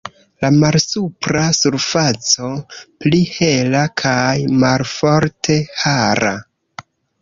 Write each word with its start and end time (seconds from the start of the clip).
La 0.43 0.49
malsupra 0.61 1.43
surfaco 1.57 2.49
pli 3.05 3.23
hela 3.37 3.85
kaj 4.05 4.27
malforte 4.67 5.63
hara. 5.87 6.39